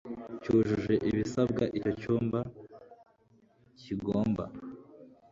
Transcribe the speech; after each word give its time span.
cyujuje 0.41 0.93
ibisabwa 1.09 1.63
icyo 1.77 1.91
cyumba 2.01 2.39
kigomba 3.79 4.43